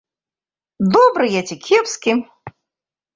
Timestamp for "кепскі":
1.67-2.11